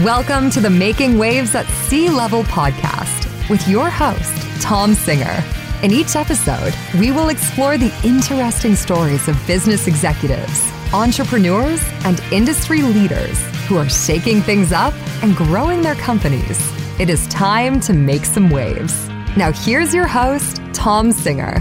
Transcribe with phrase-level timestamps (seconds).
[0.00, 5.44] Welcome to the Making Waves at Sea Level podcast with your host, Tom Singer.
[5.82, 12.80] In each episode, we will explore the interesting stories of business executives, entrepreneurs, and industry
[12.80, 16.58] leaders who are shaking things up and growing their companies.
[16.98, 19.10] It is time to make some waves.
[19.36, 21.58] Now, here's your host, Tom Singer.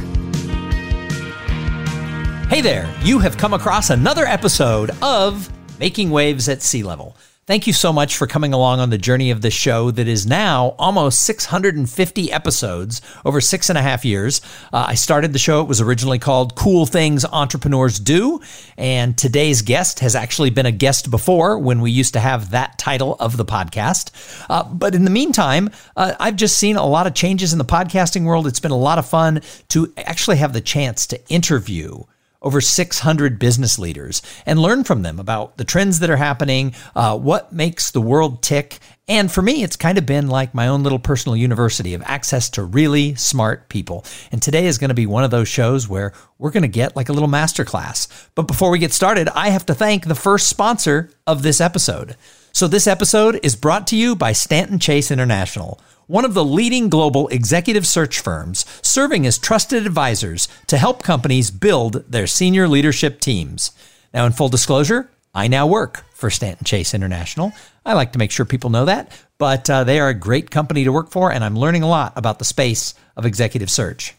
[2.48, 5.52] Hey there, you have come across another episode of
[5.82, 7.18] Making Waves at Sea Level.
[7.52, 10.26] Thank you so much for coming along on the journey of this show that is
[10.26, 14.40] now almost 650 episodes over six and a half years.
[14.72, 18.40] Uh, I started the show, it was originally called Cool Things Entrepreneurs Do.
[18.78, 22.78] And today's guest has actually been a guest before when we used to have that
[22.78, 24.46] title of the podcast.
[24.50, 27.66] Uh, but in the meantime, uh, I've just seen a lot of changes in the
[27.66, 28.48] podcasting world.
[28.48, 32.06] It's been a lot of fun to actually have the chance to interview
[32.42, 37.18] over 600 business leaders and learn from them about the trends that are happening, uh,
[37.18, 38.80] what makes the world tick.
[39.08, 42.50] And for me, it's kind of been like my own little personal university of access
[42.52, 44.06] to really smart people.
[44.32, 46.96] And today is going to be one of those shows where we're going to get
[46.96, 48.08] like a little masterclass.
[48.36, 52.16] But before we get started, I have to thank the first sponsor of this episode.
[52.54, 55.80] So this episode is brought to you by Stanton Chase International
[56.12, 61.50] one of the leading global executive search firms, serving as trusted advisors to help companies
[61.50, 63.72] build their senior leadership teams.
[64.14, 67.54] Now, in full disclosure, I now work for Stanton Chase International.
[67.86, 70.84] I like to make sure people know that, but uh, they are a great company
[70.84, 74.14] to work for, and I'm learning a lot about the space of executive search.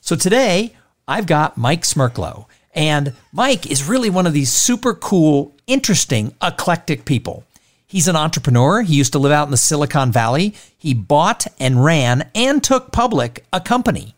[0.00, 5.54] So today, I've got Mike Smerklo, and Mike is really one of these super cool,
[5.66, 7.44] interesting, eclectic people.
[7.90, 8.82] He's an entrepreneur.
[8.82, 10.54] He used to live out in the Silicon Valley.
[10.76, 14.14] He bought and ran and took public a company.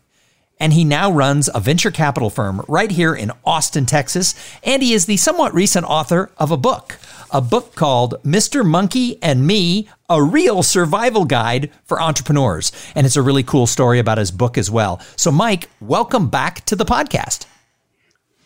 [0.59, 4.35] And he now runs a venture capital firm right here in Austin, Texas.
[4.61, 6.99] And he is the somewhat recent author of a book,
[7.31, 8.65] a book called Mr.
[8.65, 12.73] Monkey and Me, a real survival guide for entrepreneurs.
[12.93, 14.99] And it's a really cool story about his book as well.
[15.15, 17.45] So, Mike, welcome back to the podcast.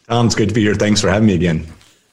[0.08, 0.76] Tom, it's good to be here.
[0.76, 1.66] Thanks for having me again.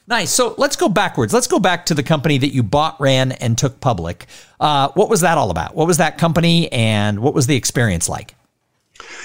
[0.07, 0.31] Nice.
[0.31, 1.33] So let's go backwards.
[1.33, 4.25] Let's go back to the company that you bought, ran, and took public.
[4.59, 5.75] Uh, what was that all about?
[5.75, 8.35] What was that company, and what was the experience like?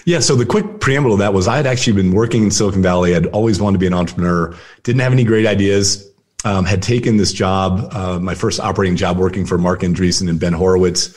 [0.05, 2.83] Yeah, so the quick preamble of that was I had actually been working in Silicon
[2.83, 3.15] Valley.
[3.15, 4.55] I'd always wanted to be an entrepreneur.
[4.85, 6.09] Didn't have any great ideas.
[6.45, 10.39] Um, had taken this job, uh, my first operating job, working for Marc Andreessen and
[10.39, 11.17] Ben Horowitz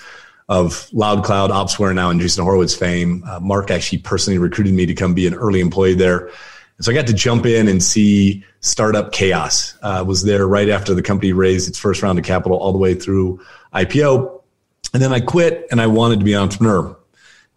[0.50, 3.24] of LoudCloud, Opsware, now Andreessen Horowitz fame.
[3.28, 6.32] Uh, Marc actually personally recruited me to come be an early employee there.
[6.82, 9.78] And so I got to jump in and see startup chaos.
[9.84, 12.80] Uh, was there right after the company raised its first round of capital all the
[12.80, 13.40] way through
[13.72, 14.42] IPO.
[14.92, 16.98] And then I quit and I wanted to be an entrepreneur.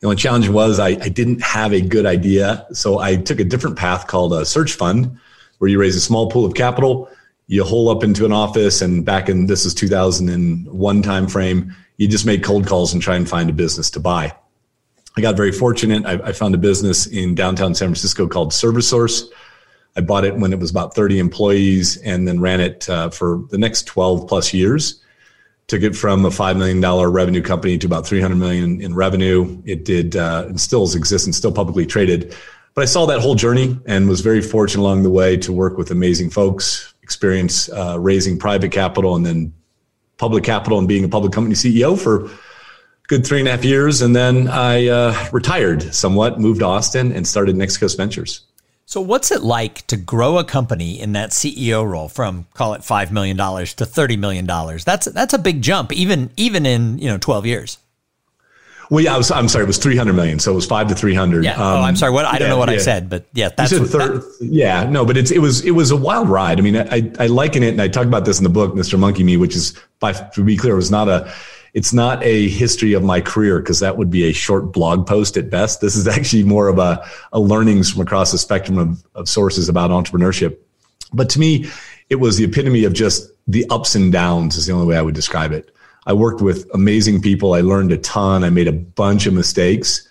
[0.00, 2.66] The only challenge was I, I didn't have a good idea.
[2.74, 5.18] So I took a different path called a search fund
[5.56, 7.08] where you raise a small pool of capital,
[7.46, 12.26] you hole up into an office and back in this is 2001 timeframe, you just
[12.26, 14.34] make cold calls and try and find a business to buy.
[15.16, 16.04] I got very fortunate.
[16.04, 19.28] I, I, found a business in downtown San Francisco called ServiceSource.
[19.96, 23.44] I bought it when it was about 30 employees and then ran it uh, for
[23.50, 25.00] the next 12 plus years.
[25.68, 29.62] Took it from a $5 million revenue company to about 300 million in revenue.
[29.64, 32.34] It did, uh, and still exists and still publicly traded.
[32.74, 35.78] But I saw that whole journey and was very fortunate along the way to work
[35.78, 39.54] with amazing folks, experience uh, raising private capital and then
[40.16, 42.28] public capital and being a public company CEO for
[43.08, 44.02] good three and a half years.
[44.02, 48.42] And then I uh, retired somewhat, moved to Austin, and started Next Coast Ventures.
[48.86, 52.84] So, what's it like to grow a company in that CEO role from call it
[52.84, 54.84] five million dollars to thirty million dollars?
[54.84, 57.78] That's that's a big jump, even even in you know twelve years.
[58.90, 60.38] Well, yeah, I was, I'm sorry, it was 300 million.
[60.38, 61.42] So it was five to 300.
[61.42, 61.54] Yeah.
[61.54, 62.12] Um, oh, I'm sorry.
[62.12, 62.74] What I don't yeah, know what yeah.
[62.74, 65.70] I said, but yeah, that's what, third, that, yeah, no, but it's, it was, it
[65.70, 66.58] was a wild ride.
[66.58, 68.98] I mean, I, I liken it and I talk about this in the book, Mr.
[68.98, 71.32] Monkey Me, which is by, to be clear, was not a,
[71.74, 75.36] it's not a history of my career because that would be a short blog post
[75.36, 75.80] at best.
[75.80, 79.68] This is actually more of a, a learnings from across the spectrum of, of sources
[79.68, 80.56] about entrepreneurship.
[81.12, 81.66] But to me,
[82.08, 85.02] it was the epitome of just the ups and downs is the only way I
[85.02, 85.74] would describe it.
[86.06, 87.54] I worked with amazing people.
[87.54, 88.44] I learned a ton.
[88.44, 90.08] I made a bunch of mistakes.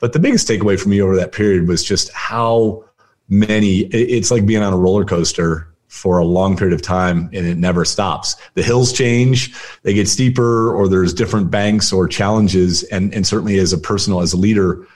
[0.00, 2.84] But the biggest takeaway for me over that period was just how
[3.28, 7.46] many, it's like being on a roller coaster for a long period of time and
[7.46, 8.36] it never stops.
[8.54, 12.82] The hills change, they get steeper, or there's different banks or challenges.
[12.84, 14.86] And, and certainly as a personal, as a leader,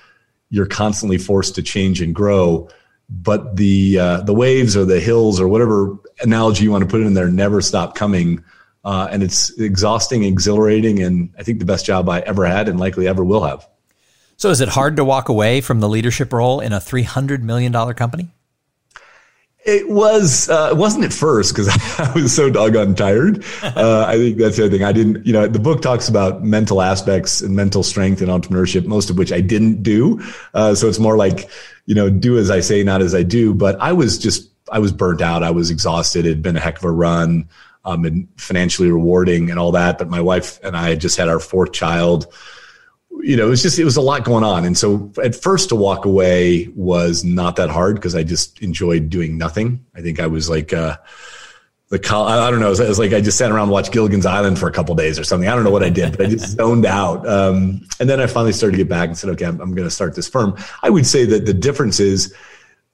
[0.50, 2.68] you're constantly forced to change and grow.
[3.08, 7.00] But the uh, the waves or the hills or whatever analogy you want to put
[7.00, 8.42] in there never stop coming.
[8.84, 12.80] Uh, and it's exhausting, exhilarating, and I think the best job I ever had and
[12.80, 13.68] likely ever will have.
[14.36, 17.72] So, is it hard to walk away from the leadership role in a $300 million
[17.94, 18.30] company?
[19.64, 21.68] It was uh, it wasn't at first because
[21.98, 23.44] I was so doggone tired.
[23.62, 24.84] Uh, I think that's the other thing.
[24.84, 28.86] I didn't, you know, the book talks about mental aspects and mental strength and entrepreneurship,
[28.86, 30.20] most of which I didn't do.
[30.52, 31.48] Uh, so it's more like,
[31.86, 33.54] you know, do as I say, not as I do.
[33.54, 35.44] But I was just I was burnt out.
[35.44, 36.26] I was exhausted.
[36.26, 37.48] It had been a heck of a run,
[37.84, 39.96] um, and financially rewarding and all that.
[39.96, 42.26] But my wife and I had just had our fourth child
[43.22, 45.68] you know, it was just it was a lot going on, and so at first
[45.70, 49.84] to walk away was not that hard because I just enjoyed doing nothing.
[49.94, 50.96] I think I was like uh,
[51.92, 54.58] the I don't know, it was like I just sat around and watched Gilligan's Island
[54.58, 55.46] for a couple days or something.
[55.46, 57.28] I don't know what I did, but I just zoned out.
[57.28, 59.86] Um, and then I finally started to get back and said, okay, I'm, I'm going
[59.86, 60.56] to start this firm.
[60.82, 62.34] I would say that the difference is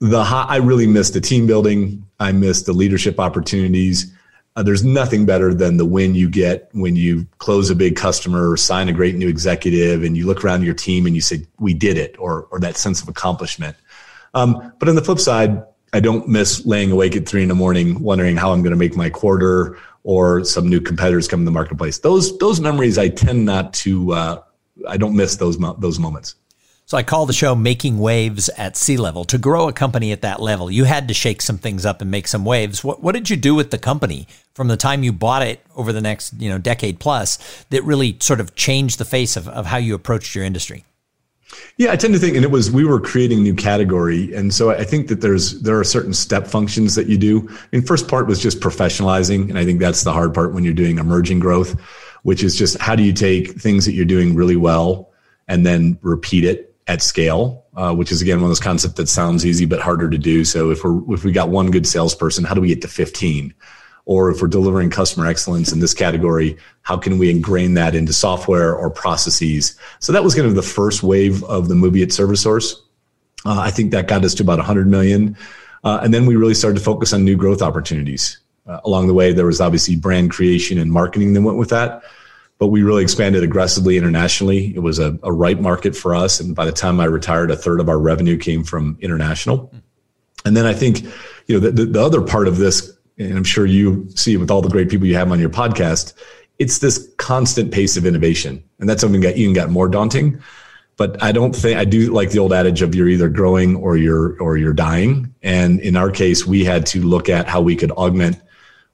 [0.00, 2.04] the I really missed the team building.
[2.18, 4.12] I missed the leadership opportunities.
[4.56, 8.50] Uh, there's nothing better than the win you get when you close a big customer,
[8.50, 11.46] or sign a great new executive, and you look around your team and you say,
[11.60, 13.76] "We did it," or or that sense of accomplishment.
[14.34, 15.62] Um, but on the flip side,
[15.92, 18.76] I don't miss laying awake at three in the morning wondering how I'm going to
[18.76, 21.98] make my quarter or some new competitors come in the marketplace.
[21.98, 24.12] Those those memories I tend not to.
[24.12, 24.42] Uh,
[24.88, 26.34] I don't miss those those moments.
[26.88, 29.26] So I call the show Making Waves at Sea Level.
[29.26, 32.10] To grow a company at that level, you had to shake some things up and
[32.10, 32.82] make some waves.
[32.82, 35.92] What, what did you do with the company from the time you bought it over
[35.92, 37.36] the next you know decade plus
[37.68, 40.86] that really sort of changed the face of, of how you approached your industry?
[41.76, 44.70] Yeah, I tend to think, and it was we were creating new category, and so
[44.70, 47.46] I think that there's there are certain step functions that you do.
[47.50, 50.64] I mean, first part was just professionalizing, and I think that's the hard part when
[50.64, 51.78] you're doing emerging growth,
[52.22, 55.10] which is just how do you take things that you're doing really well
[55.48, 59.08] and then repeat it at scale, uh, which is again one of those concepts that
[59.08, 60.44] sounds easy but harder to do.
[60.44, 63.54] So if we're if we got one good salesperson, how do we get to 15?
[64.06, 68.14] Or if we're delivering customer excellence in this category, how can we ingrain that into
[68.14, 69.78] software or processes?
[69.98, 72.72] So that was kind of the first wave of the movie at ServiceSource.
[73.44, 75.36] Uh, I think that got us to about 100 million.
[75.84, 78.38] Uh, and then we really started to focus on new growth opportunities.
[78.66, 82.02] Uh, along the way, there was obviously brand creation and marketing that went with that
[82.58, 84.74] but we really expanded aggressively internationally.
[84.74, 86.40] It was a, a right market for us.
[86.40, 89.72] And by the time I retired, a third of our revenue came from international.
[90.44, 91.04] And then I think,
[91.46, 94.50] you know, the, the, the other part of this, and I'm sure you see with
[94.50, 96.14] all the great people you have on your podcast,
[96.58, 98.62] it's this constant pace of innovation.
[98.80, 100.40] And that's something that even got more daunting.
[100.96, 103.96] But I don't think I do like the old adage of you're either growing or
[103.96, 105.32] you're or you're dying.
[105.42, 108.40] And in our case, we had to look at how we could augment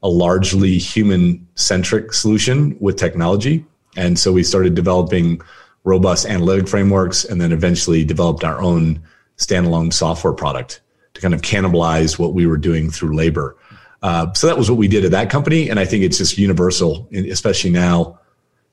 [0.04, 3.64] a largely human centric solution with technology.
[3.96, 5.40] And so we started developing
[5.82, 9.02] robust analytic frameworks and then eventually developed our own
[9.38, 10.82] standalone software product
[11.14, 13.56] to kind of cannibalize what we were doing through labor.
[14.02, 15.70] Uh, so that was what we did at that company.
[15.70, 18.20] And I think it's just universal, especially now,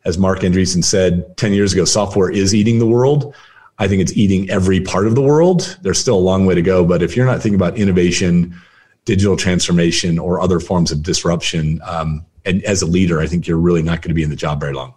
[0.03, 3.33] as Marc Andreessen said 10 years ago, software is eating the world.
[3.79, 5.77] I think it's eating every part of the world.
[5.81, 6.83] There's still a long way to go.
[6.83, 8.59] But if you're not thinking about innovation,
[9.06, 11.81] digital transformation or other forms of disruption.
[11.83, 14.36] Um, and as a leader, I think you're really not going to be in the
[14.36, 14.94] job very long.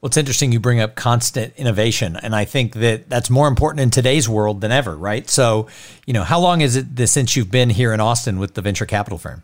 [0.00, 3.80] Well, it's interesting you bring up constant innovation, and I think that that's more important
[3.80, 5.28] in today's world than ever, right?
[5.28, 5.66] So,
[6.06, 8.62] you know, how long is it this, since you've been here in Austin with the
[8.62, 9.42] venture capital firm?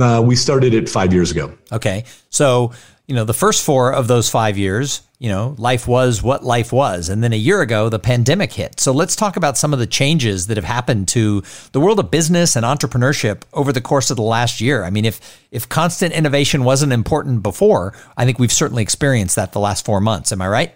[0.00, 1.52] Uh, we started it five years ago.
[1.70, 2.72] Okay, so
[3.06, 6.72] you know, the first four of those five years, you know, life was what life
[6.72, 7.10] was.
[7.10, 8.80] And then a year ago, the pandemic hit.
[8.80, 11.42] So let's talk about some of the changes that have happened to
[11.72, 14.84] the world of business and entrepreneurship over the course of the last year.
[14.84, 15.20] I mean, if,
[15.50, 20.00] if constant innovation wasn't important before, I think we've certainly experienced that the last four
[20.00, 20.32] months.
[20.32, 20.74] Am I right?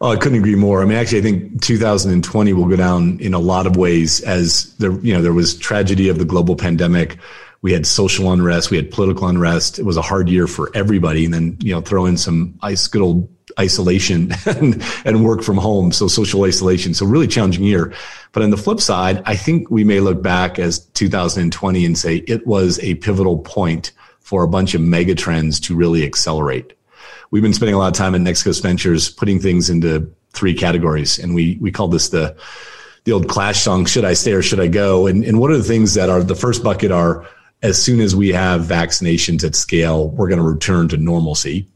[0.00, 0.80] Oh, I couldn't agree more.
[0.80, 4.72] I mean, actually, I think 2020 will go down in a lot of ways as
[4.76, 7.18] there, you know, there was tragedy of the global pandemic
[7.60, 9.78] we had social unrest, we had political unrest.
[9.78, 11.24] It was a hard year for everybody.
[11.24, 15.56] And then, you know, throw in some ice, good old isolation and, and work from
[15.56, 15.90] home.
[15.90, 16.94] So social isolation.
[16.94, 17.92] So really challenging year.
[18.32, 22.16] But on the flip side, I think we may look back as 2020 and say
[22.16, 26.74] it was a pivotal point for a bunch of mega trends to really accelerate.
[27.30, 30.54] We've been spending a lot of time at Next Coast Ventures putting things into three
[30.54, 31.18] categories.
[31.18, 32.36] And we, we call this the,
[33.04, 35.06] the old clash song, should I stay or should I go?
[35.06, 37.26] And, and what are the things that are the first bucket are
[37.62, 41.66] as soon as we have vaccinations at scale, we're going to return to normalcy.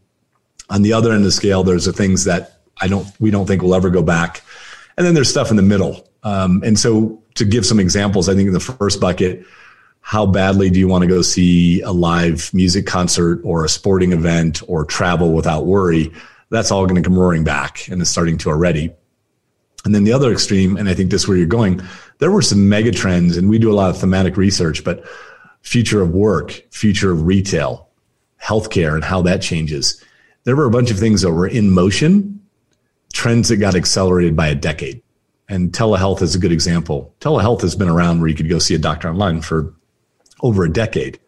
[0.70, 3.46] On the other end of the scale, there's the things that I don't, we don't
[3.46, 4.42] think will ever go back.
[4.96, 6.08] And then there's stuff in the middle.
[6.22, 9.44] Um, and so to give some examples, I think in the first bucket,
[10.00, 14.12] how badly do you want to go see a live music concert or a sporting
[14.12, 16.12] event or travel without worry?
[16.50, 18.92] That's all going to come roaring back and it's starting to already.
[19.84, 21.80] And then the other extreme, and I think this is where you're going,
[22.18, 25.04] there were some mega trends and we do a lot of thematic research, but
[25.62, 27.88] future of work, future of retail,
[28.42, 30.02] healthcare, and how that changes.
[30.45, 32.40] There were a bunch of things that were in motion,
[33.12, 35.02] trends that got accelerated by a decade.
[35.49, 37.14] And telehealth is a good example.
[37.21, 39.75] Telehealth has been around where you could go see a doctor online for
[40.40, 41.21] over a decade.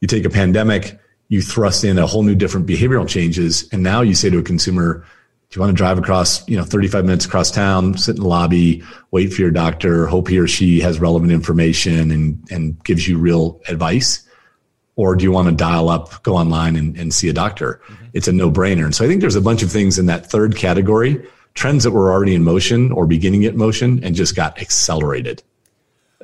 [0.00, 0.98] You take a pandemic,
[1.28, 4.42] you thrust in a whole new different behavioral changes, and now you say to a
[4.42, 5.04] consumer,
[5.50, 8.28] do you want to drive across, you know, 35 minutes across town, sit in the
[8.28, 13.08] lobby, wait for your doctor, hope he or she has relevant information and, and gives
[13.08, 14.24] you real advice?
[14.94, 17.80] Or do you want to dial up, go online and, and see a doctor?
[17.88, 18.04] Mm-hmm.
[18.12, 18.84] It's a no brainer.
[18.84, 21.20] And so I think there's a bunch of things in that third category,
[21.54, 25.42] trends that were already in motion or beginning in motion and just got accelerated.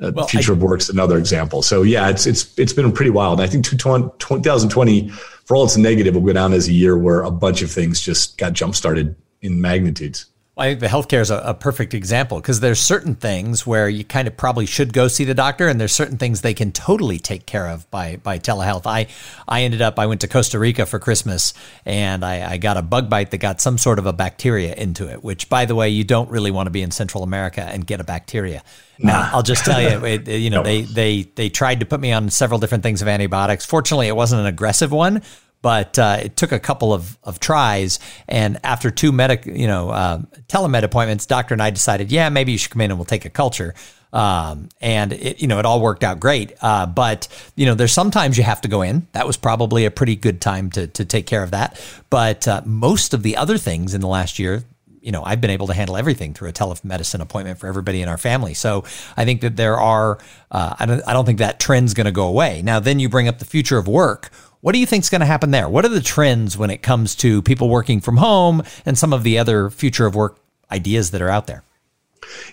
[0.01, 1.61] Uh, well, Future I, of Work's another example.
[1.61, 3.41] So yeah, it's it's it's been pretty wild.
[3.41, 7.31] I think 2020, for all its negative, will go down as a year where a
[7.31, 10.27] bunch of things just got jump started in magnitudes.
[10.57, 14.03] I think the healthcare is a, a perfect example because there's certain things where you
[14.03, 17.19] kind of probably should go see the doctor, and there's certain things they can totally
[17.19, 18.85] take care of by by telehealth.
[18.85, 19.07] I
[19.47, 21.53] I ended up I went to Costa Rica for Christmas,
[21.85, 25.09] and I, I got a bug bite that got some sort of a bacteria into
[25.09, 25.23] it.
[25.23, 27.99] Which, by the way, you don't really want to be in Central America and get
[27.99, 28.63] a bacteria.
[28.99, 30.63] Now, I'll just tell you, it, you know, no.
[30.63, 33.65] they they they tried to put me on several different things of antibiotics.
[33.65, 35.21] Fortunately, it wasn't an aggressive one,
[35.67, 37.99] but uh, it took a couple of, of tries.
[38.25, 42.53] And after two medic, you know, uh, telemed appointments, doctor and I decided, yeah, maybe
[42.53, 43.75] you should come in and we'll take a culture.
[44.13, 46.53] Um, and it, you know, it all worked out great.
[46.61, 49.07] Uh, but you know, there's sometimes you have to go in.
[49.11, 51.77] That was probably a pretty good time to to take care of that.
[52.09, 54.63] But uh, most of the other things in the last year,
[55.01, 58.09] you know, I've been able to handle everything through a telemedicine appointment for everybody in
[58.09, 58.53] our family.
[58.53, 58.85] So
[59.17, 60.17] I think that there are,
[60.51, 62.61] uh, I, don't, I don't think that trend's going to go away.
[62.61, 64.31] Now, then you bring up the future of work.
[64.61, 65.69] What do you think is going to happen there?
[65.69, 69.23] What are the trends when it comes to people working from home and some of
[69.23, 70.37] the other future of work
[70.71, 71.63] ideas that are out there?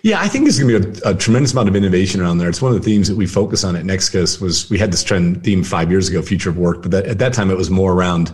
[0.03, 2.49] Yeah, I think there's going to be a, a, tremendous amount of innovation around there.
[2.49, 5.03] It's one of the themes that we focus on at Nexus was we had this
[5.03, 7.71] trend theme five years ago, future of work, but that, at that time it was
[7.71, 8.33] more around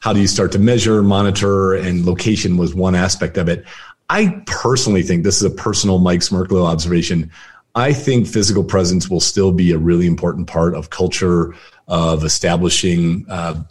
[0.00, 3.64] how do you start to measure, monitor, and location was one aspect of it.
[4.10, 7.30] I personally think this is a personal Mike Smerklo observation.
[7.74, 11.54] I think physical presence will still be a really important part of culture,
[11.88, 13.62] of establishing uh,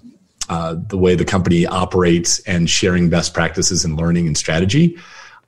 [0.50, 4.98] uh, the way the company operates and sharing best practices and learning and strategy.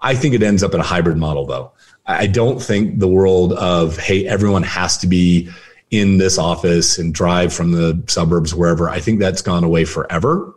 [0.01, 1.71] I think it ends up in a hybrid model, though.
[2.05, 5.49] I don't think the world of, hey, everyone has to be
[5.91, 10.53] in this office and drive from the suburbs, wherever, I think that's gone away forever.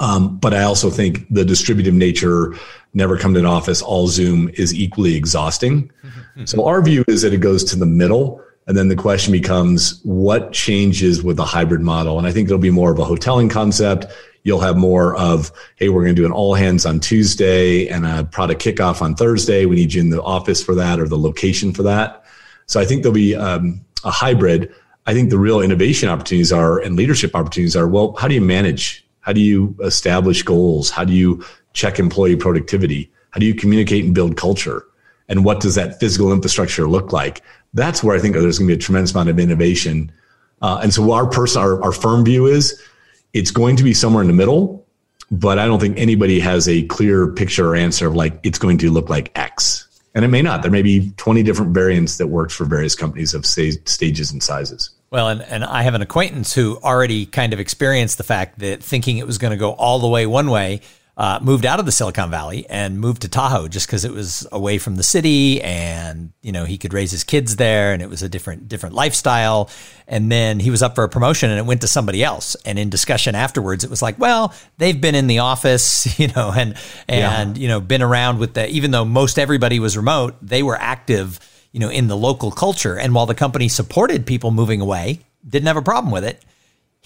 [0.00, 2.54] Um, but I also think the distributive nature,
[2.94, 5.90] never come to an office, all Zoom is equally exhausting.
[6.02, 6.44] Mm-hmm.
[6.46, 8.42] So our view is that it goes to the middle.
[8.66, 12.18] And then the question becomes what changes with the hybrid model?
[12.18, 14.06] And I think it'll be more of a hoteling concept.
[14.42, 18.06] You'll have more of, hey, we're going to do an all hands on Tuesday and
[18.06, 19.66] a product kickoff on Thursday.
[19.66, 22.24] We need you in the office for that or the location for that.
[22.66, 24.74] So I think there'll be um, a hybrid.
[25.06, 28.40] I think the real innovation opportunities are and leadership opportunities are, well, how do you
[28.40, 30.88] manage how do you establish goals?
[30.88, 33.10] How do you check employee productivity?
[33.30, 34.84] How do you communicate and build culture?
[35.28, 37.42] And what does that physical infrastructure look like?
[37.74, 40.12] That's where I think there's going to be a tremendous amount of innovation.
[40.62, 42.80] Uh, and so our person, our, our firm view is
[43.32, 44.86] it's going to be somewhere in the middle,
[45.30, 48.78] but I don't think anybody has a clear picture or answer of like, it's going
[48.78, 49.86] to look like X.
[50.14, 50.62] And it may not.
[50.62, 54.90] There may be 20 different variants that works for various companies of stages and sizes.
[55.10, 58.82] Well, and, and I have an acquaintance who already kind of experienced the fact that
[58.82, 60.80] thinking it was going to go all the way one way,
[61.16, 64.46] uh, moved out of the Silicon Valley and moved to Tahoe just because it was
[64.52, 68.10] away from the city and you know he could raise his kids there and it
[68.10, 69.70] was a different different lifestyle.
[70.06, 72.54] And then he was up for a promotion and it went to somebody else.
[72.66, 76.52] And in discussion afterwards, it was like, well, they've been in the office, you know,
[76.54, 76.76] and
[77.08, 77.62] and yeah.
[77.62, 81.40] you know been around with the even though most everybody was remote, they were active
[81.76, 82.98] you know, in the local culture.
[82.98, 86.42] And while the company supported people moving away, didn't have a problem with it,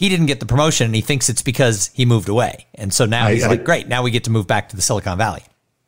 [0.01, 2.67] he didn't get the promotion and he thinks it's because he moved away.
[2.75, 4.81] And so now he's I, like, great, now we get to move back to the
[4.81, 5.43] Silicon Valley.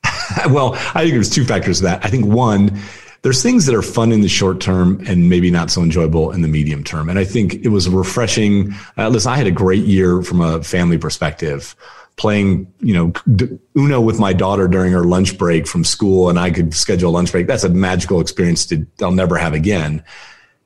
[0.51, 2.05] well, I think there's two factors to that.
[2.05, 2.79] I think one,
[3.23, 6.43] there's things that are fun in the short term and maybe not so enjoyable in
[6.43, 7.09] the medium term.
[7.09, 8.75] And I think it was refreshing.
[8.99, 11.75] Uh, listen, I had a great year from a family perspective
[12.17, 16.51] playing, you know, Uno with my daughter during her lunch break from school and I
[16.51, 17.47] could schedule a lunch break.
[17.47, 20.05] That's a magical experience that I'll never have again.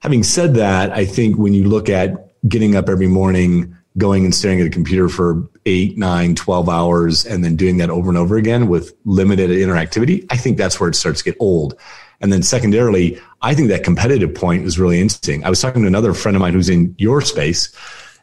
[0.01, 4.35] Having said that, I think when you look at getting up every morning, going and
[4.35, 8.19] staring at a computer for eight, nine, 12 hours, and then doing that over and
[8.19, 11.79] over again with limited interactivity, I think that's where it starts to get old.
[12.21, 15.45] And then secondarily, I think that competitive point is really interesting.
[15.45, 17.75] I was talking to another friend of mine who's in your space,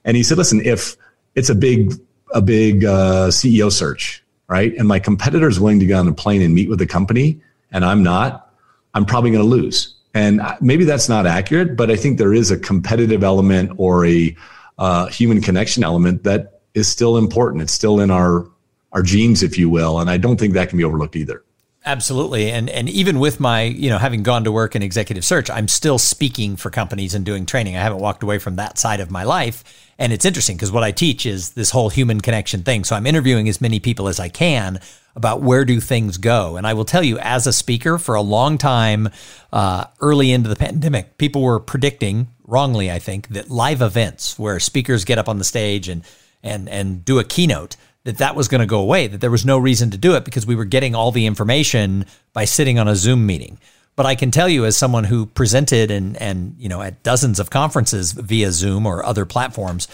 [0.06, 0.96] and he said, listen, if
[1.36, 1.94] it's a big
[2.34, 4.74] a big uh, CEO search, right?
[4.78, 7.42] And my competitor is willing to get on a plane and meet with the company,
[7.72, 8.52] and I'm not,
[8.94, 9.96] I'm probably going to lose.
[10.14, 14.36] And maybe that's not accurate, but I think there is a competitive element or a
[14.78, 17.64] uh, human connection element that is still important.
[17.64, 18.48] It's still in our
[18.92, 21.44] our genes, if you will, and I don't think that can be overlooked either.
[21.86, 22.52] Absolutely.
[22.52, 25.68] And and even with my, you know, having gone to work in executive search, I'm
[25.68, 27.76] still speaking for companies and doing training.
[27.76, 29.64] I haven't walked away from that side of my life.
[29.98, 32.84] And it's interesting because what I teach is this whole human connection thing.
[32.84, 34.80] So I'm interviewing as many people as I can
[35.16, 36.56] about where do things go.
[36.56, 39.10] And I will tell you, as a speaker, for a long time,
[39.52, 44.60] uh, early into the pandemic, people were predicting wrongly, I think, that live events where
[44.60, 46.04] speakers get up on the stage and
[46.42, 49.46] and and do a keynote that that was going to go away, that there was
[49.46, 52.88] no reason to do it because we were getting all the information by sitting on
[52.88, 53.60] a Zoom meeting.
[53.96, 57.40] But I can tell you, as someone who presented and and you know at dozens
[57.40, 59.88] of conferences via Zoom or other platforms,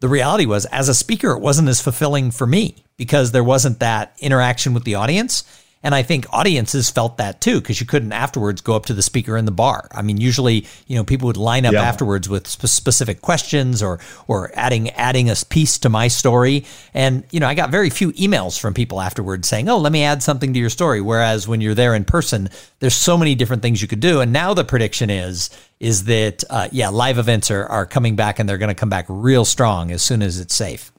[0.00, 3.80] the reality was, as a speaker, it wasn't as fulfilling for me because there wasn't
[3.80, 5.44] that interaction with the audience.
[5.86, 9.04] And I think audiences felt that too, because you couldn't afterwards go up to the
[9.04, 9.86] speaker in the bar.
[9.92, 11.82] I mean, usually, you know, people would line up yeah.
[11.82, 16.64] afterwards with sp- specific questions or or adding adding a piece to my story.
[16.92, 20.02] And you know, I got very few emails from people afterwards saying, "Oh, let me
[20.02, 22.50] add something to your story." Whereas when you're there in person,
[22.80, 24.20] there's so many different things you could do.
[24.20, 28.40] And now the prediction is is that uh, yeah, live events are are coming back,
[28.40, 30.90] and they're going to come back real strong as soon as it's safe.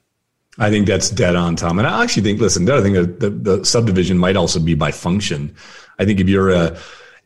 [0.57, 1.77] I think that's dead on, Tom.
[1.77, 4.91] And I actually think, listen, the other thing, the, the subdivision might also be by
[4.91, 5.55] function.
[5.99, 6.77] I think if you're a,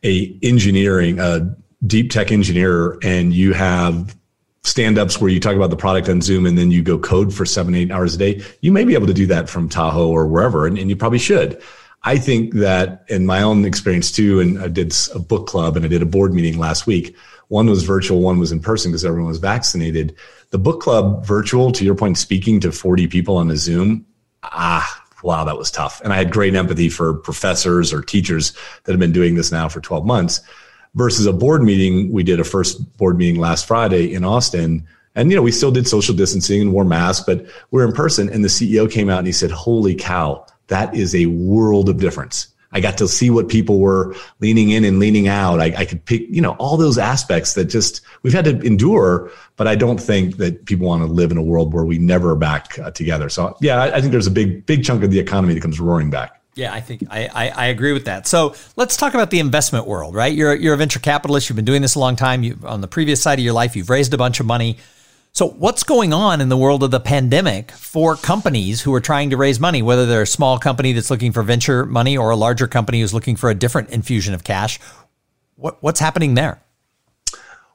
[0.04, 1.54] a engineering, a
[1.86, 4.14] deep tech engineer, and you have
[4.64, 7.44] stand-ups where you talk about the product on Zoom and then you go code for
[7.44, 10.26] seven, eight hours a day, you may be able to do that from Tahoe or
[10.26, 11.60] wherever, and, and you probably should.
[12.04, 15.84] I think that in my own experience too, and I did a book club and
[15.84, 17.16] I did a board meeting last week.
[17.52, 20.16] One was virtual, one was in person because everyone was vaccinated
[20.52, 24.06] the book club virtual, to your point, speaking to 40 people on a Zoom,
[24.42, 26.00] ah, wow, that was tough.
[26.02, 28.52] And I had great empathy for professors or teachers
[28.84, 30.42] that have been doing this now for 12 months
[30.94, 32.12] versus a board meeting.
[32.12, 34.86] We did a first board meeting last Friday in Austin.
[35.14, 38.28] And, you know, we still did social distancing and wore masks, but we're in person.
[38.28, 41.98] And the CEO came out and he said, holy cow, that is a world of
[41.98, 42.48] difference.
[42.72, 45.60] I got to see what people were leaning in and leaning out.
[45.60, 49.30] I, I, could pick, you know, all those aspects that just we've had to endure.
[49.56, 52.30] But I don't think that people want to live in a world where we never
[52.30, 53.28] are back uh, together.
[53.28, 55.78] So yeah, I, I, think there's a big, big chunk of the economy that comes
[55.78, 56.40] roaring back.
[56.54, 58.26] Yeah, I think I, I, I, agree with that.
[58.26, 60.34] So let's talk about the investment world, right?
[60.34, 61.48] You're you're a venture capitalist.
[61.48, 62.42] You've been doing this a long time.
[62.42, 64.76] You on the previous side of your life, you've raised a bunch of money.
[65.34, 69.30] So, what's going on in the world of the pandemic for companies who are trying
[69.30, 72.36] to raise money, whether they're a small company that's looking for venture money or a
[72.36, 74.78] larger company who's looking for a different infusion of cash?
[75.56, 76.60] What, what's happening there?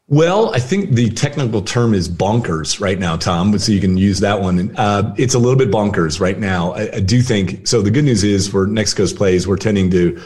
[0.07, 3.57] Well, I think the technical term is bonkers right now, Tom.
[3.57, 4.75] So you can use that one.
[4.77, 6.73] Uh, it's a little bit bonkers right now.
[6.73, 7.81] I, I, do think so.
[7.81, 10.21] The good news is for Next Coast Plays, we're tending to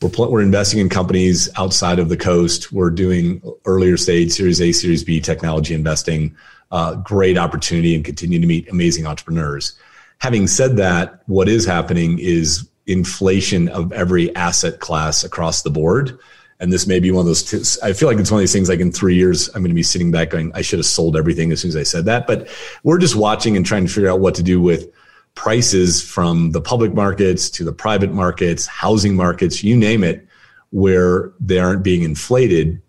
[0.00, 2.72] we're we're investing in companies outside of the coast.
[2.72, 6.34] We're doing earlier stage Series A, Series B technology investing
[6.70, 9.78] uh, great opportunity and continue to meet amazing entrepreneurs.
[10.18, 16.18] Having said that, what is happening is inflation of every asset class across the board.
[16.58, 18.52] And this may be one of those, t- I feel like it's one of these
[18.52, 20.86] things like in three years, I'm going to be sitting back going, I should have
[20.86, 22.26] sold everything as soon as I said that.
[22.26, 22.48] But
[22.82, 24.92] we're just watching and trying to figure out what to do with
[25.34, 30.26] prices from the public markets to the private markets, housing markets, you name it,
[30.70, 32.82] where they aren't being inflated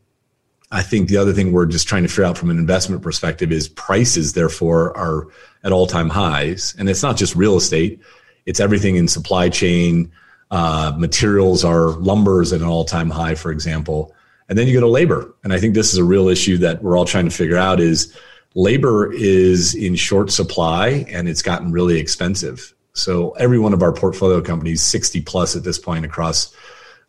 [0.72, 3.52] I think the other thing we're just trying to figure out from an investment perspective
[3.52, 5.28] is prices, therefore, are
[5.64, 6.74] at all time highs.
[6.78, 8.00] And it's not just real estate,
[8.46, 10.12] it's everything in supply chain.
[10.50, 14.14] Uh, materials are lumbers at an all time high, for example.
[14.50, 15.34] And then you go to labor.
[15.44, 17.80] And I think this is a real issue that we're all trying to figure out
[17.80, 18.18] is
[18.54, 22.74] labor is in short supply and it's gotten really expensive.
[22.94, 26.54] So every one of our portfolio companies, 60 plus at this point across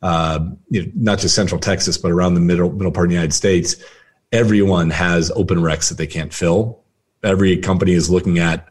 [0.03, 3.15] uh, you know, not just Central Texas, but around the middle middle part of the
[3.15, 3.77] United States,
[4.33, 6.83] everyone has open recs that they can't fill.
[7.23, 8.69] Every company is looking at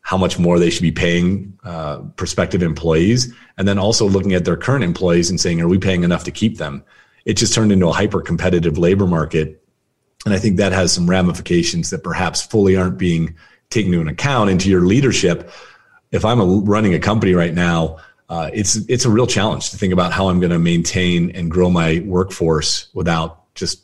[0.00, 4.44] how much more they should be paying uh, prospective employees, and then also looking at
[4.44, 6.82] their current employees and saying, are we paying enough to keep them?
[7.24, 9.62] It just turned into a hyper competitive labor market,
[10.24, 13.36] and I think that has some ramifications that perhaps fully aren't being
[13.70, 14.50] taken into account.
[14.50, 15.48] Into your leadership,
[16.10, 17.98] if I'm a, running a company right now
[18.32, 21.50] uh, it's it's a real challenge to think about how I'm going to maintain and
[21.50, 23.82] grow my workforce without just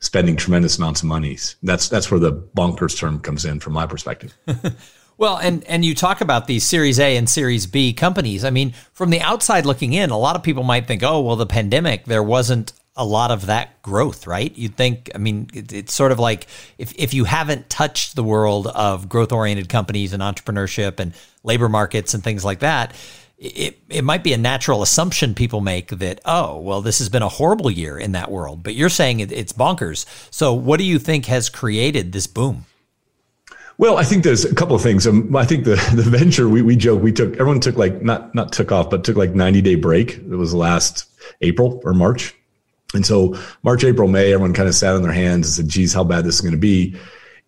[0.00, 1.38] spending tremendous amounts of money.
[1.62, 4.36] That's that's where the bonkers term comes in from my perspective.
[5.16, 8.44] well, and and you talk about these Series A and Series B companies.
[8.44, 11.36] I mean, from the outside looking in, a lot of people might think, "Oh, well,
[11.36, 14.54] the pandemic there wasn't a lot of that growth, right?
[14.58, 16.48] You'd think, I mean, it, it's sort of like
[16.78, 21.68] if, if you haven't touched the world of growth oriented companies and entrepreneurship and labor
[21.68, 22.92] markets and things like that,
[23.38, 27.22] it, it might be a natural assumption people make that, oh, well, this has been
[27.22, 28.62] a horrible year in that world.
[28.62, 30.06] But you're saying it, it's bonkers.
[30.32, 32.66] So, what do you think has created this boom?
[33.78, 35.06] Well, I think there's a couple of things.
[35.06, 38.34] Um, I think the the venture we we joke we took everyone took like not
[38.34, 40.16] not took off but took like 90 day break.
[40.16, 41.08] It was last
[41.40, 42.34] April or March,
[42.92, 45.92] and so March, April, May, everyone kind of sat on their hands and said, "Geez,
[45.92, 46.96] how bad this is going to be."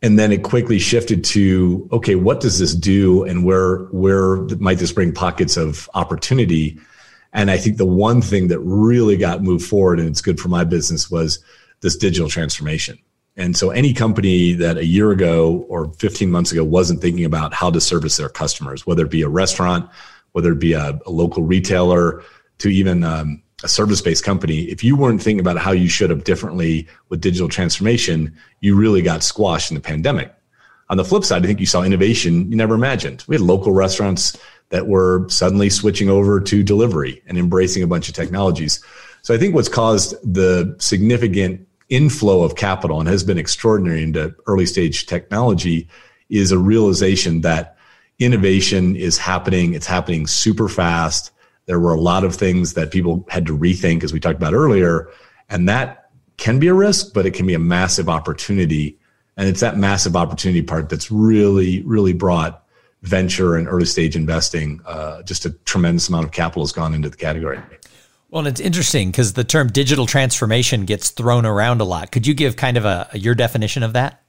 [0.02, 4.78] And then it quickly shifted to, okay, what does this do, and where where might
[4.78, 6.78] this bring pockets of opportunity?
[7.32, 10.48] And I think the one thing that really got moved forward, and it's good for
[10.48, 11.38] my business, was
[11.80, 12.98] this digital transformation
[13.40, 17.54] and so any company that a year ago or 15 months ago wasn't thinking about
[17.54, 19.88] how to service their customers, whether it be a restaurant,
[20.32, 22.22] whether it be a, a local retailer,
[22.58, 26.10] to even um, a service based company, if you weren't thinking about how you should
[26.10, 30.34] have differently with digital transformation, you really got squashed in the pandemic.
[30.88, 33.24] On the flip side, I think you saw innovation you never imagined.
[33.28, 34.36] We had local restaurants
[34.70, 38.82] that were suddenly switching over to delivery and embracing a bunch of technologies.
[39.22, 44.34] So I think what's caused the significant inflow of capital and has been extraordinary into
[44.46, 45.88] early stage technology
[46.28, 47.76] is a realization that
[48.20, 49.74] innovation is happening.
[49.74, 51.32] It's happening super fast.
[51.66, 54.54] There were a lot of things that people had to rethink, as we talked about
[54.54, 55.08] earlier.
[55.48, 58.98] And that can be a risk, but it can be a massive opportunity.
[59.36, 62.64] And it's that massive opportunity part that's really, really brought
[63.02, 64.80] venture and early stage investing.
[64.84, 67.60] Uh, just a tremendous amount of capital has gone into the category.
[68.30, 72.12] Well, and it's interesting because the term digital transformation gets thrown around a lot.
[72.12, 74.22] Could you give kind of a, your definition of that?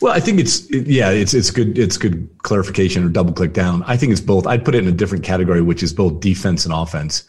[0.00, 3.82] Well, I think it's yeah, it's it's good it's good clarification or double click down.
[3.84, 4.46] I think it's both.
[4.46, 7.24] I'd put it in a different category, which is both defense and offense.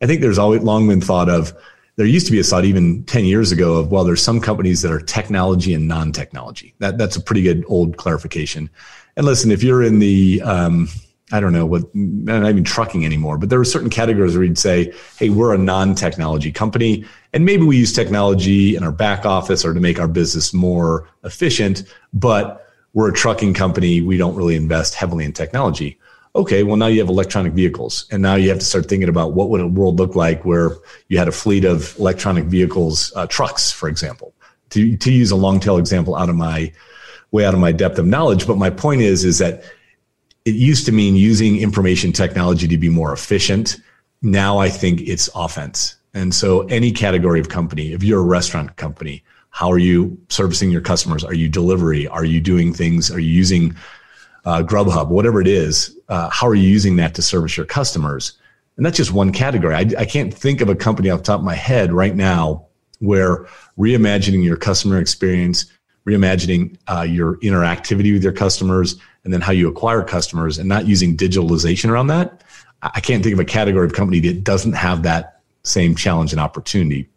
[0.00, 1.52] I think there's always long been thought of.
[1.96, 4.80] There used to be a thought even ten years ago of well, there's some companies
[4.82, 6.74] that are technology and non-technology.
[6.78, 8.70] That that's a pretty good old clarification.
[9.16, 10.88] And listen, if you're in the um,
[11.32, 14.58] I don't know what, not even trucking anymore, but there were certain categories where you'd
[14.58, 17.04] say, hey, we're a non technology company.
[17.34, 21.08] And maybe we use technology in our back office or to make our business more
[21.24, 24.00] efficient, but we're a trucking company.
[24.00, 25.98] We don't really invest heavily in technology.
[26.36, 28.06] Okay, well, now you have electronic vehicles.
[28.12, 30.76] And now you have to start thinking about what would a world look like where
[31.08, 34.32] you had a fleet of electronic vehicles, uh, trucks, for example,
[34.70, 36.72] to, to use a long tail example out of my
[37.32, 38.46] way out of my depth of knowledge.
[38.46, 39.64] But my point is, is that
[40.44, 43.78] it used to mean using information technology to be more efficient.
[44.22, 45.96] Now I think it's offense.
[46.14, 50.70] And so any category of company, if you're a restaurant company, how are you servicing
[50.70, 51.24] your customers?
[51.24, 52.08] Are you delivery?
[52.08, 53.10] Are you doing things?
[53.10, 53.76] Are you using
[54.44, 55.96] uh, Grubhub, whatever it is?
[56.08, 58.38] Uh, how are you using that to service your customers?
[58.76, 59.74] And that's just one category.
[59.74, 62.66] I, I can't think of a company off the top of my head right now
[62.98, 63.46] where
[63.78, 65.66] reimagining your customer experience,
[66.06, 70.86] reimagining uh, your interactivity with your customers, and then how you acquire customers and not
[70.86, 72.42] using digitalization around that.
[72.82, 75.33] I can't think of a category of company that doesn't have that
[75.64, 77.08] same challenge and opportunity.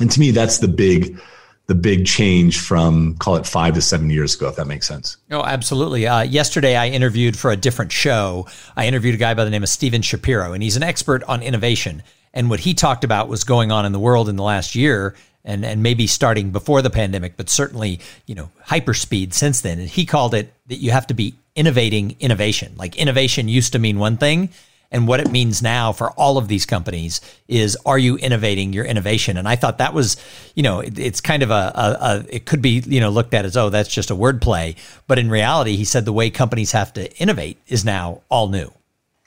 [0.00, 1.20] And to me, that's the big,
[1.66, 5.16] the big change from call it five to seven years ago, if that makes sense.
[5.30, 6.06] Oh, absolutely.
[6.06, 8.46] Uh, yesterday, I interviewed for a different show.
[8.76, 11.42] I interviewed a guy by the name of Stephen Shapiro, and he's an expert on
[11.42, 12.02] innovation.
[12.32, 15.14] And what he talked about was going on in the world in the last year
[15.44, 19.78] and and maybe starting before the pandemic, but certainly you know hyperspeed since then.
[19.78, 22.74] And he called it that you have to be innovating innovation.
[22.76, 24.50] Like innovation used to mean one thing,
[24.92, 28.84] and what it means now for all of these companies is are you innovating your
[28.84, 29.36] innovation?
[29.36, 30.16] And I thought that was
[30.54, 33.34] you know it, it's kind of a, a, a it could be you know looked
[33.34, 34.76] at as oh that's just a wordplay,
[35.06, 38.72] but in reality he said the way companies have to innovate is now all new.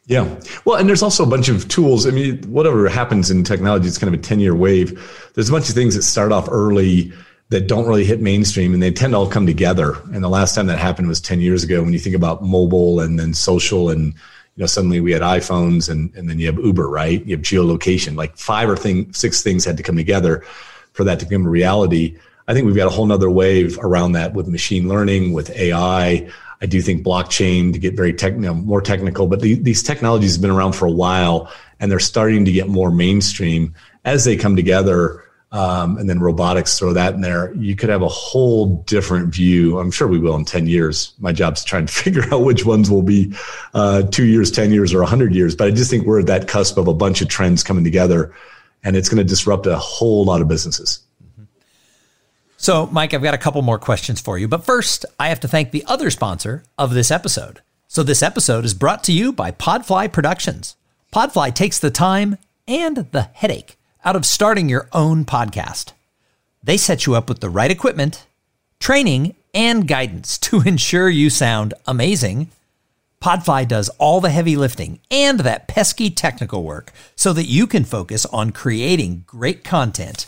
[0.07, 0.39] Yeah.
[0.65, 2.05] Well, and there's also a bunch of tools.
[2.05, 5.31] I mean, whatever happens in technology, it's kind of a 10 year wave.
[5.33, 7.11] There's a bunch of things that start off early
[7.49, 9.95] that don't really hit mainstream and they tend to all come together.
[10.13, 12.99] And the last time that happened was 10 years ago when you think about mobile
[12.99, 14.13] and then social and
[14.55, 17.25] you know, suddenly we had iPhones and, and then you have Uber, right?
[17.25, 20.43] You have geolocation, like five or thing, six things had to come together
[20.93, 22.17] for that to become a reality.
[22.47, 26.29] I think we've got a whole nother wave around that with machine learning, with AI,
[26.61, 30.41] I do think blockchain to get very technical, more technical, but the, these technologies have
[30.41, 34.55] been around for a while and they're starting to get more mainstream as they come
[34.55, 35.24] together.
[35.51, 37.53] Um, and then robotics, throw that in there.
[37.53, 39.79] You could have a whole different view.
[39.79, 41.13] I'm sure we will in 10 years.
[41.19, 43.33] My job's trying to figure out which ones will be
[43.73, 45.55] uh, two years, 10 years, or 100 years.
[45.55, 48.33] But I just think we're at that cusp of a bunch of trends coming together,
[48.83, 50.99] and it's going to disrupt a whole lot of businesses.
[52.57, 54.47] So, Mike, I've got a couple more questions for you.
[54.47, 57.61] But first, I have to thank the other sponsor of this episode.
[57.87, 60.75] So, this episode is brought to you by Podfly Productions.
[61.13, 65.91] Podfly takes the time and the headache out of starting your own podcast.
[66.63, 68.27] They set you up with the right equipment,
[68.79, 72.51] training, and guidance to ensure you sound amazing.
[73.21, 77.83] Podfly does all the heavy lifting and that pesky technical work so that you can
[77.83, 80.27] focus on creating great content,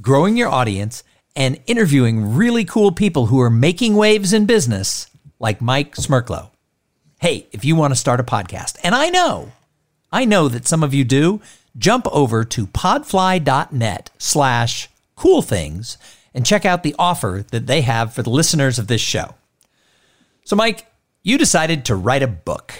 [0.00, 1.04] growing your audience,
[1.36, 6.50] and interviewing really cool people who are making waves in business like Mike Smerklo.
[7.20, 9.52] Hey, if you want to start a podcast, and I know,
[10.10, 11.42] I know that some of you do,
[11.78, 15.96] jump over to podfly.net slash cool things
[16.34, 19.34] and check out the offer that they have for the listeners of this show.
[20.44, 20.86] So, Mike,
[21.22, 22.72] you decided to write a book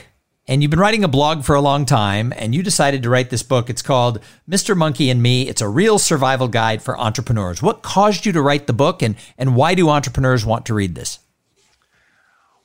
[0.47, 3.29] and you've been writing a blog for a long time and you decided to write
[3.29, 3.69] this book.
[3.69, 4.77] It's called Mr.
[4.77, 5.47] Monkey and Me.
[5.47, 7.63] It's a real survival guide for entrepreneurs.
[7.63, 10.95] What caused you to write the book and, and why do entrepreneurs want to read
[10.95, 11.19] this?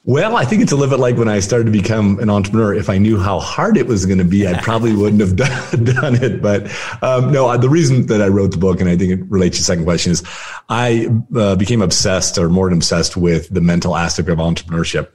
[0.06, 2.74] Well, I think it's a little bit like when I started to become an entrepreneur.
[2.74, 5.84] If I knew how hard it was going to be, I probably wouldn't have done,
[5.86, 6.42] done it.
[6.42, 6.70] But
[7.02, 9.62] um, no, the reason that I wrote the book, and I think it relates to
[9.62, 10.22] the second question, is
[10.68, 15.08] I uh, became obsessed or more than obsessed with the mental aspect of entrepreneurship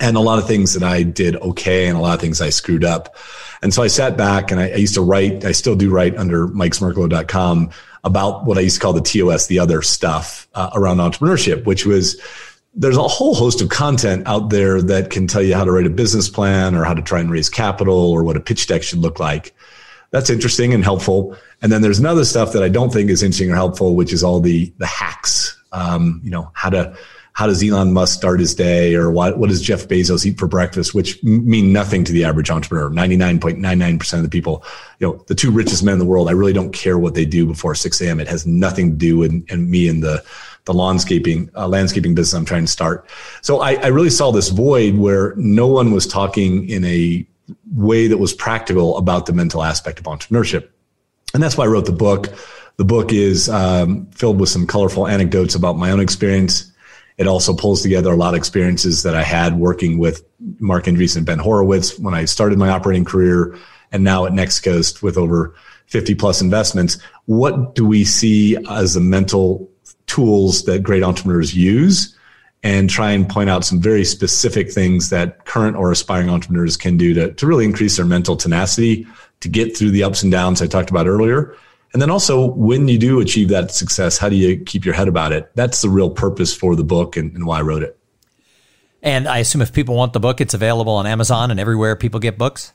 [0.00, 2.50] and a lot of things that I did okay and a lot of things I
[2.50, 3.16] screwed up.
[3.60, 6.16] And so I sat back and I, I used to write, I still do write
[6.16, 7.70] under mikesmerklo.com
[8.04, 11.84] about what I used to call the TOS, the other stuff uh, around entrepreneurship, which
[11.84, 12.20] was
[12.74, 15.86] there's a whole host of content out there that can tell you how to write
[15.86, 18.82] a business plan or how to try and raise capital or what a pitch deck
[18.82, 19.54] should look like.
[20.10, 21.36] That's interesting and helpful.
[21.60, 24.24] And then there's another stuff that I don't think is interesting or helpful, which is
[24.24, 25.58] all the the hacks.
[25.72, 26.96] Um, you know, how to
[27.34, 30.46] how does Elon Musk start his day or what, what does Jeff Bezos eat for
[30.46, 32.90] breakfast, which mean nothing to the average entrepreneur.
[32.90, 34.62] 99.99% of the people,
[34.98, 37.24] you know, the two richest men in the world, I really don't care what they
[37.24, 38.20] do before 6 a.m.
[38.20, 40.22] It has nothing to do with and me and the,
[40.64, 43.08] the landscaping, uh, landscaping business I'm trying to start.
[43.40, 47.26] So I, I really saw this void where no one was talking in a
[47.74, 50.68] way that was practical about the mental aspect of entrepreneurship.
[51.34, 52.28] And that's why I wrote the book.
[52.76, 56.72] The book is um, filled with some colorful anecdotes about my own experience
[57.18, 60.24] it also pulls together a lot of experiences that I had working with
[60.58, 63.56] Marc Andreessen and Ben Horowitz when I started my operating career
[63.92, 65.54] and now at Next Coast with over
[65.86, 66.98] 50 plus investments.
[67.26, 69.70] What do we see as the mental
[70.12, 72.16] tools that great entrepreneurs use?
[72.64, 76.96] And try and point out some very specific things that current or aspiring entrepreneurs can
[76.96, 79.04] do to, to really increase their mental tenacity
[79.40, 81.56] to get through the ups and downs I talked about earlier
[81.92, 85.08] and then also, when you do achieve that success, how do you keep your head
[85.08, 85.50] about it?
[85.54, 87.98] That's the real purpose for the book and, and why I wrote it.
[89.02, 92.20] And I assume if people want the book, it's available on Amazon and everywhere people
[92.20, 92.72] get books.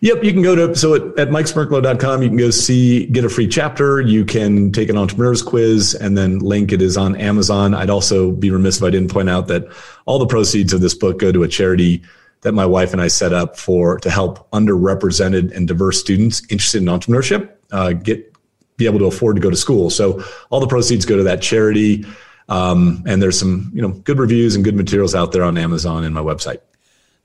[0.00, 3.28] Yep, you can go to so at, at mikesmerklo.com, you can go see get a
[3.28, 4.00] free chapter.
[4.00, 7.74] You can take an entrepreneur's quiz and then link it is on Amazon.
[7.74, 9.66] I'd also be remiss if I didn't point out that
[10.06, 12.02] all the proceeds of this book go to a charity
[12.42, 16.82] that my wife and I set up for to help underrepresented and diverse students interested
[16.82, 18.32] in entrepreneurship uh, get
[18.76, 19.90] be able to afford to go to school.
[19.90, 22.06] So all the proceeds go to that charity.
[22.48, 26.04] Um, and there's some, you know, good reviews and good materials out there on Amazon
[26.04, 26.60] and my website.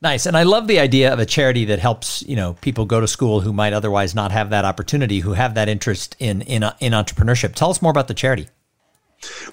[0.01, 0.27] Nice.
[0.27, 3.07] And I love the idea of a charity that helps, you know, people go to
[3.07, 6.93] school who might otherwise not have that opportunity, who have that interest in in in
[6.93, 7.55] entrepreneurship.
[7.55, 8.47] Tell us more about the charity.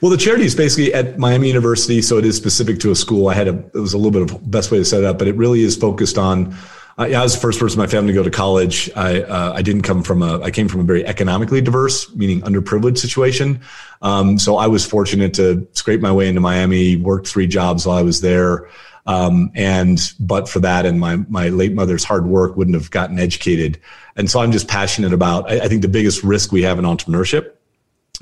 [0.02, 3.28] Well, the charity is basically at Miami University, so it is specific to a school.
[3.28, 5.18] I had a it was a little bit of best way to set it up,
[5.18, 6.54] but it really is focused on
[6.98, 8.90] uh, I was the first person in my family to go to college.
[8.94, 12.42] I uh, I didn't come from a I came from a very economically diverse, meaning
[12.42, 13.60] underprivileged situation.
[14.02, 16.96] Um, so I was fortunate to scrape my way into Miami.
[16.96, 18.68] Worked three jobs while I was there.
[19.06, 23.18] Um, and but for that and my my late mother's hard work, wouldn't have gotten
[23.18, 23.78] educated.
[24.16, 25.50] And so I'm just passionate about.
[25.50, 27.52] I, I think the biggest risk we have in entrepreneurship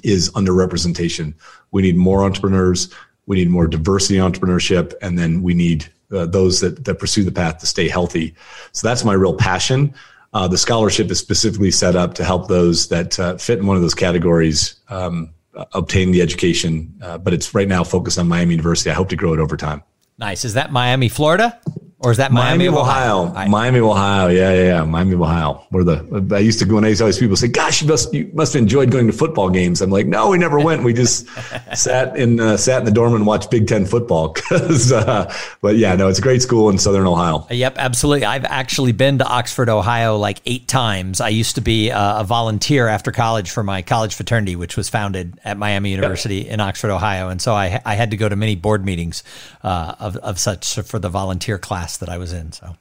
[0.02, 1.34] is underrepresentation.
[1.70, 2.92] We need more entrepreneurs.
[3.26, 7.24] We need more diversity in entrepreneurship, and then we need uh, those that, that pursue
[7.24, 8.34] the path to stay healthy.
[8.72, 9.94] So that's my real passion.
[10.34, 13.76] Uh, the scholarship is specifically set up to help those that uh, fit in one
[13.76, 15.30] of those categories um,
[15.72, 18.90] obtain the education, uh, but it's right now focused on Miami University.
[18.90, 19.82] I hope to grow it over time.
[20.22, 20.44] Nice.
[20.44, 21.58] Is that Miami, Florida?
[22.02, 23.22] Or is that Miami, Miami Ohio?
[23.26, 23.48] Ohio.
[23.48, 24.26] Miami, Ohio.
[24.26, 24.84] Yeah, yeah, yeah.
[24.84, 25.64] Miami, Ohio.
[25.70, 27.88] Where the I used to go and I used to always people say, "Gosh, you
[27.88, 30.82] must you must have enjoyed going to football games." I'm like, "No, we never went.
[30.82, 31.28] We just
[31.74, 35.76] sat in uh, sat in the dorm and watched Big Ten football." Because, uh, but
[35.76, 37.46] yeah, no, it's a great school in Southern Ohio.
[37.48, 38.26] Yep, absolutely.
[38.26, 41.20] I've actually been to Oxford, Ohio, like eight times.
[41.20, 44.88] I used to be a, a volunteer after college for my college fraternity, which was
[44.88, 46.52] founded at Miami University yep.
[46.52, 49.22] in Oxford, Ohio, and so I I had to go to many board meetings
[49.62, 52.52] uh, of of such for the volunteer class that I was in.
[52.52, 52.76] So.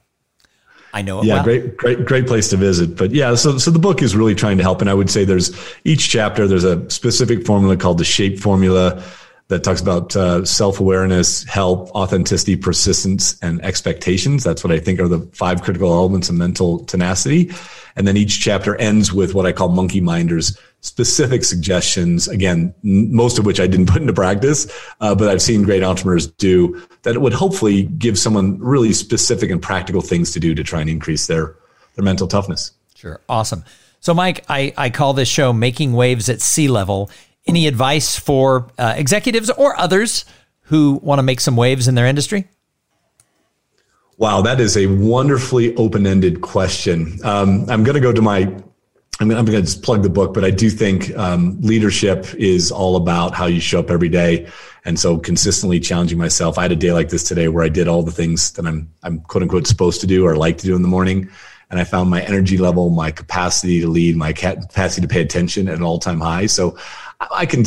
[0.94, 1.22] I know.
[1.22, 1.44] yeah, well.
[1.44, 2.96] great, great, great place to visit.
[2.96, 5.24] But yeah, so so the book is really trying to help, and I would say
[5.24, 9.02] there's each chapter there's a specific formula called the Shape formula
[9.48, 14.44] that talks about uh, self awareness, help, authenticity, persistence, and expectations.
[14.44, 17.52] That's what I think are the five critical elements of mental tenacity.
[17.96, 22.28] And then each chapter ends with what I call monkey minders, specific suggestions.
[22.28, 26.26] Again, most of which I didn't put into practice, uh, but I've seen great entrepreneurs
[26.26, 30.80] do that would hopefully give someone really specific and practical things to do to try
[30.80, 31.56] and increase their,
[31.94, 32.72] their mental toughness.
[32.94, 33.20] Sure.
[33.28, 33.64] Awesome.
[34.00, 37.10] So, Mike, I, I call this show Making Waves at Sea Level.
[37.46, 40.24] Any advice for uh, executives or others
[40.62, 42.48] who want to make some waves in their industry?
[44.18, 47.18] Wow, that is a wonderfully open ended question.
[47.24, 48.52] Um, I'm going to go to my,
[49.20, 52.72] I'm, I'm going to just plug the book, but I do think um, leadership is
[52.72, 54.48] all about how you show up every day.
[54.84, 56.58] And so consistently challenging myself.
[56.58, 58.92] I had a day like this today where I did all the things that I'm,
[59.02, 61.30] I'm quote unquote supposed to do or like to do in the morning.
[61.70, 65.68] And I found my energy level, my capacity to lead, my capacity to pay attention
[65.68, 66.46] at an all time high.
[66.46, 66.76] So
[67.30, 67.64] I can,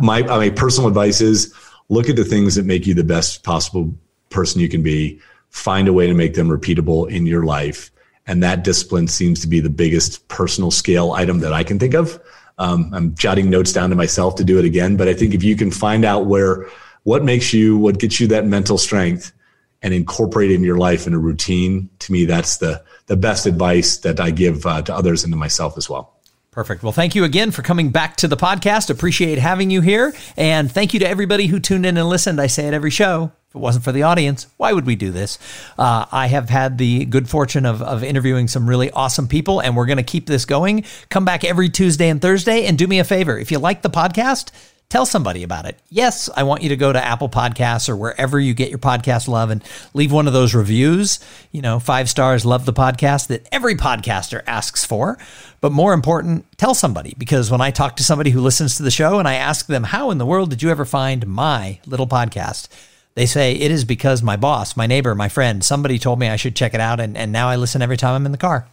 [0.00, 1.54] my, my personal advice is
[1.88, 3.94] look at the things that make you the best possible
[4.30, 7.90] person you can be find a way to make them repeatable in your life.
[8.28, 11.94] And that discipline seems to be the biggest personal scale item that I can think
[11.94, 12.20] of.
[12.58, 14.96] Um, I'm jotting notes down to myself to do it again.
[14.96, 16.68] But I think if you can find out where,
[17.04, 19.32] what makes you, what gets you that mental strength
[19.80, 23.46] and incorporate it in your life in a routine, to me, that's the, the best
[23.46, 26.17] advice that I give uh, to others and to myself as well.
[26.50, 26.82] Perfect.
[26.82, 28.90] Well, thank you again for coming back to the podcast.
[28.90, 30.14] Appreciate having you here.
[30.36, 32.40] And thank you to everybody who tuned in and listened.
[32.40, 33.32] I say it every show.
[33.48, 35.38] If it wasn't for the audience, why would we do this?
[35.78, 39.74] Uh, I have had the good fortune of, of interviewing some really awesome people, and
[39.74, 40.84] we're going to keep this going.
[41.08, 43.38] Come back every Tuesday and Thursday, and do me a favor.
[43.38, 44.50] If you like the podcast,
[44.88, 45.78] tell somebody about it.
[45.90, 49.28] Yes, I want you to go to Apple Podcasts or wherever you get your podcast
[49.28, 49.62] love and
[49.94, 51.20] leave one of those reviews.
[51.52, 55.18] You know, five stars, love the podcast that every podcaster asks for.
[55.60, 58.90] But more important, tell somebody because when I talk to somebody who listens to the
[58.90, 62.06] show and I ask them, How in the world did you ever find my little
[62.06, 62.68] podcast?
[63.14, 66.36] They say it is because my boss, my neighbor, my friend, somebody told me I
[66.36, 68.68] should check it out, and, and now I listen every time I'm in the car.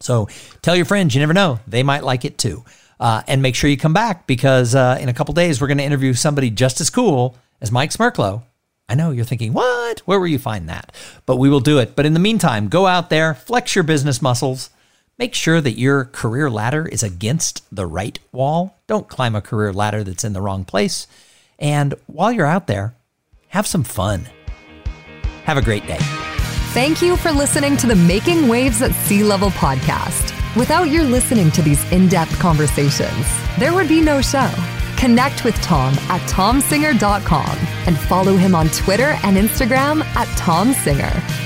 [0.00, 0.28] So
[0.60, 2.64] tell your friends, you never know, they might like it too.
[2.98, 5.78] Uh, and make sure you come back because uh, in a couple days we're going
[5.78, 8.42] to interview somebody just as cool as Mike Smerklo.
[8.88, 10.00] I know you're thinking, what?
[10.00, 10.94] Where will you find that?
[11.26, 11.96] But we will do it.
[11.96, 14.70] But in the meantime, go out there, flex your business muscles,
[15.18, 18.78] make sure that your career ladder is against the right wall.
[18.86, 21.06] Don't climb a career ladder that's in the wrong place.
[21.58, 22.94] And while you're out there,
[23.48, 24.28] have some fun.
[25.44, 25.98] Have a great day.
[26.72, 30.35] Thank you for listening to the Making Waves at C-Level podcast.
[30.56, 33.26] Without your listening to these in depth conversations,
[33.58, 34.50] there would be no show.
[34.96, 41.45] Connect with Tom at tomsinger.com and follow him on Twitter and Instagram at tomsinger.